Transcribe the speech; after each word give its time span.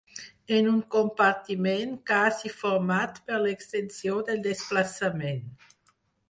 En 0.59 0.67
un 0.69 0.77
compartiment 0.93 1.93
quasi 2.11 2.51
format 2.63 3.19
per 3.27 3.43
l'extensió 3.45 4.17
del 4.31 4.41
desplaçament. 4.49 5.47